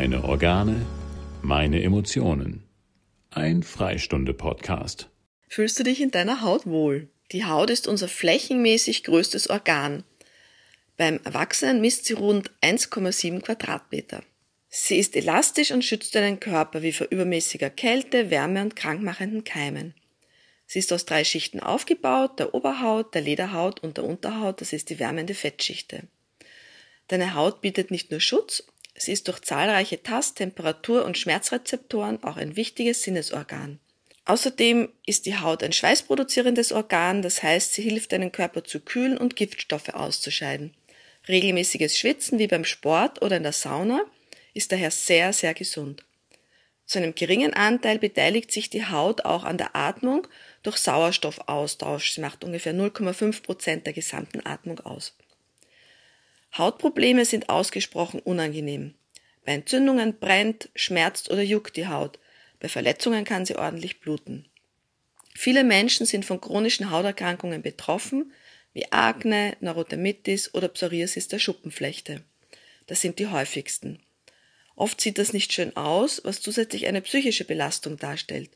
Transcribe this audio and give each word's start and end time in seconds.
Meine 0.00 0.24
Organe, 0.24 0.86
meine 1.42 1.82
Emotionen. 1.82 2.62
Ein 3.28 3.62
Freistunde-Podcast. 3.62 5.10
Fühlst 5.46 5.78
du 5.78 5.82
dich 5.82 6.00
in 6.00 6.10
deiner 6.10 6.40
Haut 6.40 6.64
wohl? 6.64 7.10
Die 7.32 7.44
Haut 7.44 7.68
ist 7.68 7.86
unser 7.86 8.08
flächenmäßig 8.08 9.04
größtes 9.04 9.50
Organ. 9.50 10.04
Beim 10.96 11.20
Erwachsenen 11.24 11.82
misst 11.82 12.06
sie 12.06 12.14
rund 12.14 12.50
1,7 12.62 13.42
Quadratmeter. 13.42 14.22
Sie 14.70 14.96
ist 14.96 15.16
elastisch 15.16 15.70
und 15.70 15.84
schützt 15.84 16.14
deinen 16.14 16.40
Körper 16.40 16.80
wie 16.80 16.92
vor 16.92 17.08
übermäßiger 17.10 17.68
Kälte, 17.68 18.30
Wärme 18.30 18.62
und 18.62 18.76
krankmachenden 18.76 19.44
Keimen. 19.44 19.92
Sie 20.64 20.78
ist 20.78 20.94
aus 20.94 21.04
drei 21.04 21.24
Schichten 21.24 21.60
aufgebaut, 21.60 22.38
der 22.38 22.54
Oberhaut, 22.54 23.14
der 23.14 23.20
Lederhaut 23.20 23.80
und 23.80 23.98
der 23.98 24.04
Unterhaut, 24.04 24.62
das 24.62 24.72
ist 24.72 24.88
die 24.88 24.98
wärmende 24.98 25.34
Fettschichte. 25.34 26.04
Deine 27.08 27.34
Haut 27.34 27.60
bietet 27.60 27.90
nicht 27.90 28.10
nur 28.10 28.20
Schutz, 28.20 28.64
sie 29.02 29.12
ist 29.12 29.28
durch 29.28 29.40
zahlreiche 29.40 30.02
Tast-, 30.02 30.36
Temperatur- 30.36 31.04
und 31.04 31.18
Schmerzrezeptoren 31.18 32.22
auch 32.22 32.36
ein 32.36 32.56
wichtiges 32.56 33.02
Sinnesorgan. 33.02 33.78
Außerdem 34.24 34.90
ist 35.06 35.26
die 35.26 35.38
Haut 35.38 35.62
ein 35.62 35.72
schweißproduzierendes 35.72 36.72
Organ, 36.72 37.22
das 37.22 37.42
heißt, 37.42 37.74
sie 37.74 37.82
hilft 37.82 38.12
deinen 38.12 38.32
Körper 38.32 38.62
zu 38.64 38.80
kühlen 38.80 39.18
und 39.18 39.34
Giftstoffe 39.34 39.88
auszuscheiden. 39.88 40.74
Regelmäßiges 41.28 41.98
Schwitzen 41.98 42.38
wie 42.38 42.46
beim 42.46 42.64
Sport 42.64 43.22
oder 43.22 43.36
in 43.36 43.42
der 43.42 43.52
Sauna 43.52 44.02
ist 44.54 44.72
daher 44.72 44.90
sehr, 44.90 45.32
sehr 45.32 45.54
gesund. 45.54 46.04
Zu 46.86 46.98
einem 46.98 47.14
geringen 47.14 47.54
Anteil 47.54 47.98
beteiligt 47.98 48.50
sich 48.50 48.68
die 48.68 48.84
Haut 48.84 49.24
auch 49.24 49.44
an 49.44 49.58
der 49.58 49.76
Atmung 49.76 50.26
durch 50.62 50.76
Sauerstoffaustausch. 50.78 52.12
Sie 52.12 52.20
macht 52.20 52.42
ungefähr 52.42 52.74
0,5 52.74 53.42
Prozent 53.42 53.86
der 53.86 53.92
gesamten 53.92 54.44
Atmung 54.44 54.80
aus. 54.80 55.16
Hautprobleme 56.58 57.24
sind 57.24 57.48
ausgesprochen 57.48 58.18
unangenehm. 58.18 58.94
Bei 59.44 59.52
Entzündungen 59.52 60.18
brennt, 60.18 60.68
schmerzt 60.74 61.30
oder 61.30 61.42
juckt 61.42 61.76
die 61.76 61.88
Haut. 61.88 62.18
Bei 62.58 62.68
Verletzungen 62.68 63.24
kann 63.24 63.46
sie 63.46 63.56
ordentlich 63.56 64.00
bluten. 64.00 64.46
Viele 65.34 65.64
Menschen 65.64 66.06
sind 66.06 66.24
von 66.24 66.40
chronischen 66.40 66.90
Hauterkrankungen 66.90 67.62
betroffen, 67.62 68.32
wie 68.72 68.92
Akne, 68.92 69.56
Neurodermitis 69.60 70.54
oder 70.54 70.68
Psoriasis 70.68 71.28
der 71.28 71.38
Schuppenflechte. 71.38 72.22
Das 72.86 73.00
sind 73.00 73.18
die 73.18 73.28
häufigsten. 73.28 74.00
Oft 74.76 75.00
sieht 75.00 75.18
das 75.18 75.32
nicht 75.32 75.52
schön 75.52 75.76
aus, 75.76 76.22
was 76.24 76.40
zusätzlich 76.40 76.86
eine 76.86 77.00
psychische 77.00 77.44
Belastung 77.44 77.96
darstellt. 77.96 78.50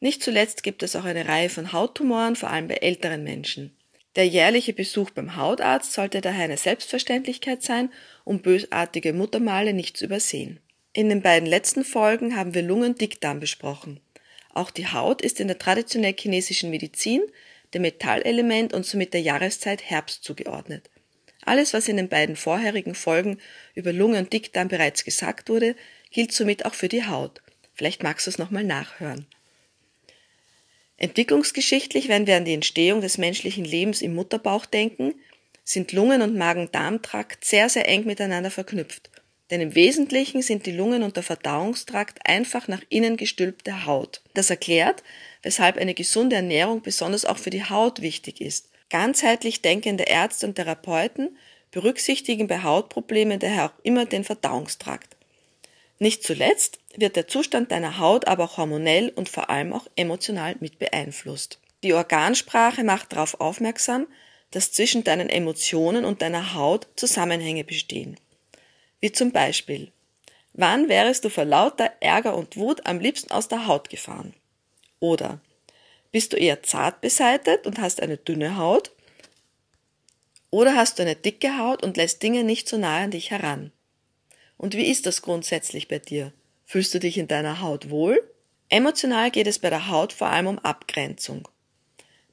Nicht 0.00 0.22
zuletzt 0.22 0.62
gibt 0.62 0.82
es 0.82 0.96
auch 0.96 1.04
eine 1.04 1.28
Reihe 1.28 1.50
von 1.50 1.72
Hauttumoren, 1.72 2.36
vor 2.36 2.50
allem 2.50 2.68
bei 2.68 2.76
älteren 2.76 3.22
Menschen. 3.22 3.76
Der 4.16 4.26
jährliche 4.26 4.72
Besuch 4.72 5.10
beim 5.10 5.36
Hautarzt 5.36 5.92
sollte 5.92 6.20
daher 6.20 6.44
eine 6.44 6.56
Selbstverständlichkeit 6.56 7.62
sein, 7.62 7.92
um 8.24 8.42
bösartige 8.42 9.12
Muttermale 9.12 9.72
nicht 9.72 9.96
zu 9.96 10.06
übersehen. 10.06 10.60
In 10.92 11.08
den 11.08 11.22
beiden 11.22 11.48
letzten 11.48 11.84
Folgen 11.84 12.36
haben 12.36 12.54
wir 12.54 12.62
Lungendickdarm 12.62 13.38
besprochen. 13.38 14.00
Auch 14.52 14.70
die 14.70 14.88
Haut 14.88 15.22
ist 15.22 15.38
in 15.38 15.46
der 15.46 15.58
traditionell 15.58 16.14
chinesischen 16.18 16.70
Medizin 16.70 17.22
dem 17.72 17.82
Metallelement 17.82 18.72
und 18.72 18.84
somit 18.84 19.14
der 19.14 19.20
Jahreszeit 19.20 19.82
Herbst 19.88 20.24
zugeordnet. 20.24 20.90
Alles, 21.42 21.72
was 21.72 21.88
in 21.88 21.96
den 21.96 22.08
beiden 22.08 22.36
vorherigen 22.36 22.94
Folgen 22.94 23.38
über 23.74 23.92
Lunge 23.92 24.18
und 24.18 24.32
Dickdarm 24.32 24.68
bereits 24.68 25.04
gesagt 25.04 25.48
wurde, 25.48 25.76
gilt 26.10 26.32
somit 26.32 26.64
auch 26.64 26.74
für 26.74 26.88
die 26.88 27.06
Haut. 27.06 27.40
Vielleicht 27.74 28.02
magst 28.02 28.26
du 28.26 28.30
es 28.30 28.38
nochmal 28.38 28.64
nachhören. 28.64 29.26
Entwicklungsgeschichtlich, 31.00 32.08
wenn 32.08 32.26
wir 32.26 32.36
an 32.36 32.44
die 32.44 32.52
Entstehung 32.52 33.00
des 33.00 33.16
menschlichen 33.16 33.64
Lebens 33.64 34.02
im 34.02 34.14
Mutterbauch 34.14 34.66
denken, 34.66 35.14
sind 35.64 35.92
Lungen- 35.92 36.20
und 36.20 36.36
Magen-Darm-Trakt 36.36 37.44
sehr, 37.44 37.70
sehr 37.70 37.88
eng 37.88 38.04
miteinander 38.04 38.50
verknüpft. 38.50 39.10
Denn 39.50 39.62
im 39.62 39.74
Wesentlichen 39.74 40.42
sind 40.42 40.66
die 40.66 40.72
Lungen 40.72 41.02
und 41.02 41.16
der 41.16 41.22
Verdauungstrakt 41.22 42.18
einfach 42.24 42.68
nach 42.68 42.82
innen 42.90 43.16
gestülpte 43.16 43.86
Haut. 43.86 44.20
Das 44.34 44.50
erklärt, 44.50 45.02
weshalb 45.42 45.78
eine 45.78 45.94
gesunde 45.94 46.36
Ernährung 46.36 46.82
besonders 46.82 47.24
auch 47.24 47.38
für 47.38 47.50
die 47.50 47.64
Haut 47.64 48.02
wichtig 48.02 48.42
ist. 48.42 48.68
Ganzheitlich 48.90 49.62
denkende 49.62 50.04
Ärzte 50.04 50.46
und 50.46 50.56
Therapeuten 50.56 51.36
berücksichtigen 51.70 52.46
bei 52.46 52.62
Hautproblemen 52.62 53.38
daher 53.38 53.66
auch 53.66 53.84
immer 53.84 54.04
den 54.04 54.24
Verdauungstrakt. 54.24 55.16
Nicht 56.02 56.24
zuletzt 56.24 56.78
wird 56.96 57.14
der 57.14 57.28
Zustand 57.28 57.70
deiner 57.70 57.98
Haut 57.98 58.26
aber 58.26 58.44
auch 58.44 58.56
hormonell 58.56 59.10
und 59.10 59.28
vor 59.28 59.50
allem 59.50 59.74
auch 59.74 59.86
emotional 59.96 60.56
mit 60.58 60.78
beeinflusst. 60.78 61.60
Die 61.82 61.92
Organsprache 61.92 62.82
macht 62.84 63.12
darauf 63.12 63.38
aufmerksam, 63.38 64.06
dass 64.50 64.72
zwischen 64.72 65.04
deinen 65.04 65.28
Emotionen 65.28 66.06
und 66.06 66.22
deiner 66.22 66.54
Haut 66.54 66.88
Zusammenhänge 66.96 67.64
bestehen. 67.64 68.16
Wie 69.00 69.12
zum 69.12 69.30
Beispiel, 69.30 69.92
wann 70.54 70.88
wärest 70.88 71.26
du 71.26 71.28
vor 71.28 71.44
lauter 71.44 71.92
Ärger 72.00 72.34
und 72.34 72.56
Wut 72.56 72.86
am 72.86 72.98
liebsten 72.98 73.30
aus 73.30 73.48
der 73.48 73.66
Haut 73.66 73.90
gefahren? 73.90 74.32
Oder 75.00 75.38
bist 76.12 76.32
du 76.32 76.38
eher 76.38 76.62
zart 76.62 77.02
beseitet 77.02 77.66
und 77.66 77.78
hast 77.78 78.02
eine 78.02 78.16
dünne 78.16 78.56
Haut? 78.56 78.90
Oder 80.48 80.76
hast 80.76 80.98
du 80.98 81.02
eine 81.02 81.14
dicke 81.14 81.58
Haut 81.58 81.82
und 81.82 81.98
lässt 81.98 82.22
Dinge 82.22 82.42
nicht 82.42 82.70
so 82.70 82.78
nahe 82.78 83.04
an 83.04 83.10
dich 83.10 83.30
heran? 83.30 83.70
Und 84.60 84.74
wie 84.74 84.90
ist 84.90 85.06
das 85.06 85.22
grundsätzlich 85.22 85.88
bei 85.88 85.98
dir? 85.98 86.34
Fühlst 86.66 86.92
du 86.92 87.00
dich 87.00 87.16
in 87.16 87.28
deiner 87.28 87.62
Haut 87.62 87.88
wohl? 87.88 88.22
Emotional 88.68 89.30
geht 89.30 89.46
es 89.46 89.58
bei 89.58 89.70
der 89.70 89.88
Haut 89.88 90.12
vor 90.12 90.28
allem 90.28 90.48
um 90.48 90.58
Abgrenzung. 90.58 91.48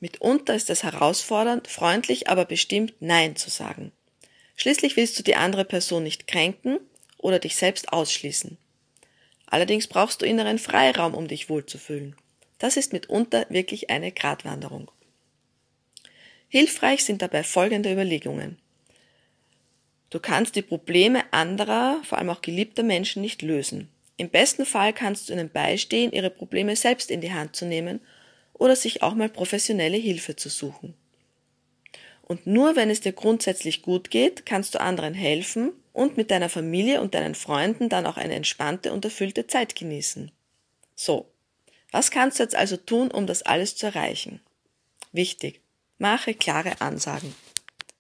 Mitunter 0.02 0.54
ist 0.54 0.70
es 0.70 0.84
herausfordernd, 0.84 1.70
freundlich, 1.70 2.28
aber 2.28 2.44
bestimmt 2.44 2.94
Nein 3.00 3.38
zu 3.38 3.50
sagen. 3.50 3.94
Schließlich 4.58 4.98
willst 4.98 5.18
du 5.18 5.24
die 5.24 5.38
andere 5.38 5.64
Person 5.64 6.04
nicht 6.04 6.28
kränken 6.28 6.82
oder 7.18 7.40
dich 7.40 7.56
selbst 7.56 7.94
ausschließen. 7.94 8.58
Allerdings 9.46 9.88
brauchst 9.88 10.22
du 10.22 10.26
inneren 10.26 10.60
Freiraum, 10.60 11.14
um 11.14 11.30
dich 11.30 11.48
wohlzufühlen. 11.48 12.18
Das 12.58 12.76
ist 12.76 12.92
mitunter 12.92 13.46
wirklich 13.48 13.90
eine 13.90 14.12
Gratwanderung. 14.12 14.92
Hilfreich 16.50 17.06
sind 17.06 17.22
dabei 17.22 17.44
folgende 17.44 17.90
Überlegungen. 17.90 18.60
Du 20.10 20.20
kannst 20.20 20.56
die 20.56 20.62
Probleme 20.62 21.22
anderer, 21.32 22.02
vor 22.04 22.18
allem 22.18 22.30
auch 22.30 22.42
geliebter 22.42 22.84
Menschen 22.84 23.22
nicht 23.22 23.42
lösen. 23.42 23.90
Im 24.16 24.30
besten 24.30 24.66
Fall 24.66 24.94
kannst 24.94 25.30
du 25.30 25.34
ihnen 25.34 25.50
beistehen, 25.50 26.12
ihre 26.12 26.30
Probleme 26.30 26.76
selbst 26.76 27.12
in 27.12 27.22
die 27.22 27.34
Hand 27.34 27.56
zu 27.56 27.66
nehmen 27.66 28.00
oder 28.54 28.76
sich 28.76 29.04
auch 29.04 29.14
mal 29.14 29.30
professionelle 29.30 29.98
Hilfe 29.98 30.36
zu 30.36 30.50
suchen. 30.50 30.96
Und 32.24 32.48
nur 32.48 32.76
wenn 32.76 32.90
es 32.90 33.02
dir 33.02 33.14
grundsätzlich 33.14 33.84
gut 33.84 34.10
geht, 34.10 34.46
kannst 34.46 34.76
du 34.76 34.82
anderen 34.82 35.14
helfen 35.14 35.72
und 35.94 36.18
mit 36.18 36.32
deiner 36.32 36.50
Familie 36.50 37.02
und 37.02 37.14
deinen 37.14 37.36
Freunden 37.36 37.90
dann 37.90 38.06
auch 38.06 38.18
eine 38.18 38.36
entspannte 38.36 38.92
und 38.92 39.06
erfüllte 39.06 39.48
Zeit 39.48 39.76
genießen. 39.76 40.32
So, 40.96 41.32
was 41.92 42.12
kannst 42.12 42.40
du 42.40 42.44
jetzt 42.44 42.56
also 42.56 42.76
tun, 42.76 43.12
um 43.12 43.28
das 43.28 43.44
alles 43.44 43.76
zu 43.76 43.86
erreichen? 43.86 44.42
Wichtig, 45.12 45.62
mache 46.00 46.34
klare 46.34 46.82
Ansagen. 46.82 47.34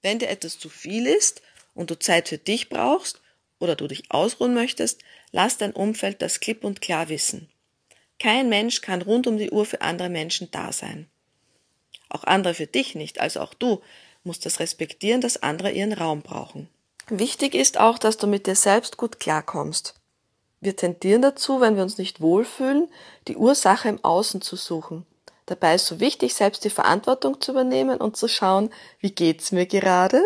Wenn 0.01 0.19
dir 0.19 0.29
etwas 0.29 0.59
zu 0.59 0.69
viel 0.69 1.07
ist 1.07 1.41
und 1.78 1.92
du 1.92 2.00
Zeit 2.00 2.28
für 2.28 2.38
dich 2.38 2.70
brauchst 2.70 3.22
oder 3.60 3.76
du 3.76 3.88
dich 3.88 4.12
ausruhen 4.12 4.54
möchtest, 4.54 5.02
lass 5.32 5.58
dein 5.58 5.74
Umfeld 5.74 6.22
das 6.22 6.40
klipp 6.40 6.64
und 6.64 6.82
klar 6.82 7.10
wissen. 7.10 7.50
Kein 8.20 8.50
Mensch 8.50 8.82
kann 8.82 9.02
rund 9.02 9.28
um 9.28 9.38
die 9.38 9.52
Uhr 9.52 9.66
für 9.66 9.82
andere 9.82 10.10
Menschen 10.10 10.50
da 10.52 10.72
sein. 10.72 11.08
Auch 12.10 12.24
andere 12.24 12.54
für 12.54 12.68
dich 12.68 12.96
nicht, 12.96 13.22
also 13.22 13.42
auch 13.42 13.54
du 13.54 13.82
musst 14.24 14.46
das 14.46 14.60
respektieren, 14.60 15.22
dass 15.22 15.44
andere 15.44 15.72
ihren 15.72 15.94
Raum 15.94 16.22
brauchen. 16.22 16.68
Wichtig 17.10 17.56
ist 17.56 17.80
auch, 17.80 17.98
dass 18.00 18.18
du 18.18 18.28
mit 18.28 18.48
dir 18.48 18.56
selbst 18.56 18.98
gut 18.98 19.20
klarkommst. 19.20 19.94
Wir 20.60 20.76
tendieren 20.76 21.22
dazu, 21.22 21.62
wenn 21.62 21.76
wir 21.76 21.84
uns 21.84 21.98
nicht 21.98 22.20
wohlfühlen, 22.20 22.90
die 23.28 23.38
Ursache 23.38 23.88
im 23.88 24.04
Außen 24.04 24.42
zu 24.42 24.56
suchen. 24.56 25.06
Dabei 25.46 25.76
ist 25.76 25.86
so 25.86 26.00
wichtig, 26.00 26.34
selbst 26.34 26.66
die 26.66 26.70
Verantwortung 26.70 27.40
zu 27.40 27.52
übernehmen 27.52 28.00
und 28.02 28.18
zu 28.18 28.28
schauen, 28.28 28.70
wie 29.00 29.12
geht's 29.12 29.52
mir 29.52 29.66
gerade? 29.66 30.22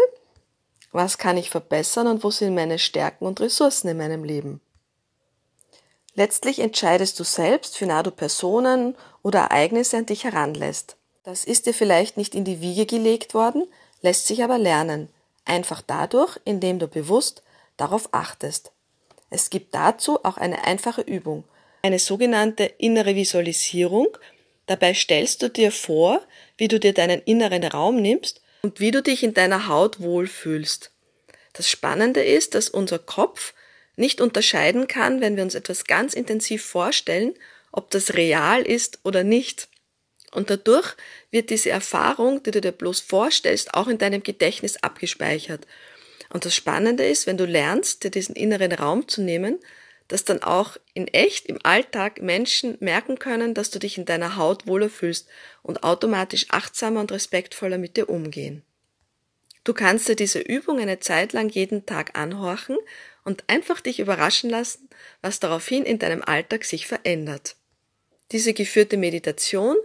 Was 0.92 1.18
kann 1.18 1.38
ich 1.38 1.50
verbessern 1.50 2.08
und 2.08 2.24
wo 2.24 2.32
sind 2.32 2.54
meine 2.54 2.78
Stärken 2.78 3.26
und 3.26 3.40
Ressourcen 3.40 3.88
in 3.88 3.98
meinem 3.98 4.24
Leben? 4.24 4.60
Letztlich 6.16 6.60
entscheidest 6.60 7.18
du 7.20 7.24
selbst, 7.24 7.78
für 7.78 7.88
du 8.04 8.12
Personen 8.12 8.96
oder 9.24 9.40
Ereignisse 9.40 9.98
an 9.98 10.06
dich 10.06 10.26
heranlässt. 10.26 10.98
Das 11.24 11.46
ist 11.46 11.66
dir 11.66 11.74
vielleicht 11.74 12.18
nicht 12.18 12.36
in 12.36 12.44
die 12.44 12.60
Wiege 12.60 12.86
gelegt 12.86 13.34
worden, 13.34 13.66
lässt 14.02 14.28
sich 14.28 14.44
aber 14.44 14.58
lernen. 14.58 15.08
Einfach 15.46 15.82
dadurch, 15.82 16.38
indem 16.44 16.80
du 16.80 16.88
bewusst 16.88 17.44
darauf 17.78 18.10
achtest. 18.12 18.72
Es 19.30 19.50
gibt 19.50 19.74
dazu 19.74 20.24
auch 20.26 20.38
eine 20.38 20.66
einfache 20.66 21.02
Übung, 21.02 21.46
eine 21.84 22.00
sogenannte 22.00 22.66
innere 22.66 23.16
Visualisierung. 23.16 24.08
Dabei 24.66 24.94
stellst 24.94 25.42
du 25.42 25.50
dir 25.50 25.72
vor, 25.72 26.22
wie 26.58 26.68
du 26.68 26.80
dir 26.80 26.94
deinen 26.94 27.22
inneren 27.22 27.64
Raum 27.64 28.02
nimmst 28.02 28.41
und 28.62 28.80
wie 28.80 28.92
du 28.92 29.02
dich 29.02 29.24
in 29.24 29.34
deiner 29.34 29.68
Haut 29.68 30.00
wohlfühlst. 30.00 30.92
Das 31.54 31.70
Spannende 31.70 32.24
ist, 32.24 32.56
dass 32.56 32.70
unser 32.70 33.00
Kopf 33.00 33.54
nicht 33.96 34.22
unterscheiden 34.22 34.88
kann, 34.88 35.22
wenn 35.22 35.36
wir 35.36 35.44
uns 35.44 35.56
etwas 35.56 35.84
ganz 35.86 36.14
intensiv 36.14 36.64
vorstellen, 36.64 37.34
ob 37.72 37.90
das 37.92 38.14
real 38.14 38.62
ist 38.62 39.00
oder 39.04 39.24
nicht. 39.24 39.68
Und 40.32 40.50
dadurch 40.50 40.96
wird 41.30 41.50
diese 41.50 41.70
Erfahrung, 41.70 42.42
die 42.44 42.52
du 42.52 42.62
dir 42.62 42.72
bloß 42.72 43.02
vorstellst, 43.02 43.74
auch 43.74 43.88
in 43.88 43.98
deinem 43.98 44.24
Gedächtnis 44.24 44.78
abgespeichert. 44.78 45.68
Und 46.30 46.46
das 46.46 46.56
Spannende 46.56 47.06
ist, 47.06 47.28
wenn 47.28 47.38
du 47.38 47.46
lernst, 47.46 48.04
dir 48.04 48.12
diesen 48.12 48.36
inneren 48.36 48.72
Raum 48.72 49.08
zu 49.10 49.22
nehmen, 49.22 49.60
dass 50.12 50.26
dann 50.26 50.44
auch 50.44 50.76
in 50.94 51.08
echt 51.08 51.46
im 51.46 51.58
Alltag 51.64 52.22
Menschen 52.22 52.76
merken 52.82 53.18
können, 53.18 53.54
dass 53.54 53.70
du 53.70 53.80
dich 53.80 53.98
in 53.98 54.04
deiner 54.04 54.36
Haut 54.36 54.68
wohler 54.68 54.90
fühlst 54.90 55.30
und 55.64 55.84
automatisch 55.84 56.48
achtsamer 56.50 57.00
und 57.00 57.14
respektvoller 57.14 57.78
mit 57.78 57.96
dir 57.96 58.10
umgehen. 58.10 58.62
Du 59.64 59.74
kannst 59.74 60.10
dir 60.10 60.18
diese 60.18 60.40
Übung 60.40 60.80
eine 60.80 61.00
Zeit 61.00 61.32
lang 61.32 61.48
jeden 61.48 61.86
Tag 61.86 62.20
anhorchen 62.20 62.78
und 63.24 63.46
einfach 63.48 63.80
dich 63.80 64.00
überraschen 64.00 64.50
lassen, 64.50 64.90
was 65.22 65.40
daraufhin 65.40 65.86
in 65.86 65.98
deinem 65.98 66.24
Alltag 66.24 66.66
sich 66.66 66.88
verändert. 66.88 67.56
Diese 68.34 68.54
geführte 68.54 68.98
Meditation 68.98 69.78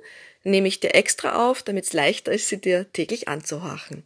nehme 0.43 0.67
ich 0.67 0.81
dir 0.81 0.94
extra 0.96 1.49
auf, 1.49 1.62
damit 1.62 1.84
es 1.84 1.93
leichter 1.93 2.32
ist, 2.32 2.49
sie 2.49 2.61
dir 2.61 2.90
täglich 2.93 3.28
anzuhorchen. 3.28 4.05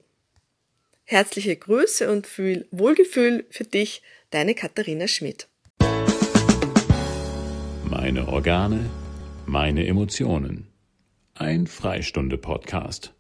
Herzliche 1.04 1.56
Grüße 1.56 2.10
und 2.10 2.26
viel 2.26 2.68
Wohlgefühl 2.72 3.46
für 3.48 3.64
dich, 3.64 4.02
deine 4.30 4.54
Katharina 4.54 5.08
Schmidt. 5.08 5.49
Meine 7.90 8.28
Organe, 8.28 8.88
meine 9.46 9.84
Emotionen. 9.84 10.68
Ein 11.34 11.66
Freistunde-Podcast. 11.66 13.14